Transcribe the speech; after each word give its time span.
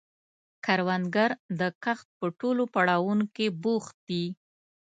کروندګر 0.65 1.31
د 1.59 1.61
کښت 1.83 2.07
په 2.19 2.25
ټولو 2.39 2.63
پړاوونو 2.73 3.25
کې 3.35 3.45
بوخت 3.63 3.95
دی 4.07 4.25